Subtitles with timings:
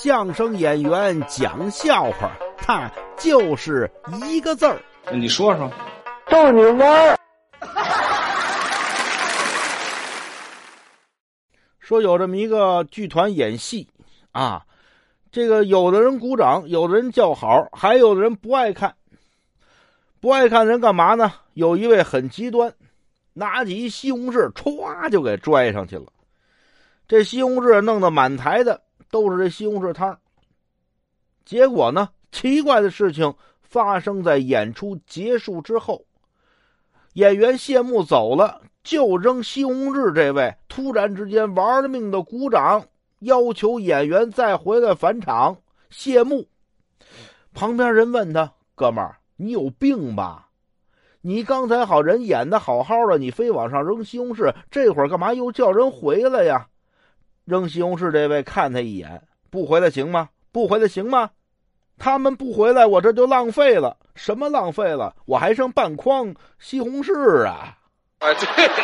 [0.00, 3.90] 相声演员讲笑话，他就是
[4.30, 4.80] 一个字儿。
[5.12, 5.68] 你说说，
[6.30, 7.18] 逗你玩儿。
[11.80, 13.88] 说有这么一个剧团演戏
[14.30, 14.64] 啊，
[15.32, 18.94] 这个有的人鼓掌，有的人叫好，还有的人不爱看。
[20.20, 21.32] 不爱看人干嘛呢？
[21.54, 22.72] 有一位很极端，
[23.32, 26.04] 拿起一西红柿，歘就给拽上去了。
[27.08, 28.80] 这西红柿弄得满台的
[29.10, 30.18] 都是这西红柿汤。
[31.44, 36.04] 结果呢，奇怪的事情发生在演出结束之后，
[37.14, 38.60] 演员谢幕走了。
[38.84, 42.86] 就扔西红柿这位突然之间玩了命的鼓掌，
[43.18, 45.58] 要求演员再回来返场
[45.90, 46.48] 谢幕。
[47.52, 50.48] 旁边人问他：“哥们儿，你有病吧？
[51.20, 56.68] 你刚才好人演的好好的，你非往上扔西红柿，这会儿干嘛又叫人回来呀？”
[57.48, 60.28] 扔西红柿这位看他一眼：“不回来行吗？
[60.52, 61.30] 不回来行吗？
[61.98, 63.96] 他们不回来，我这就浪费了。
[64.14, 65.16] 什么浪费了？
[65.24, 67.78] 我还剩半筐西红柿啊！”
[68.20, 68.74] 哎，对的。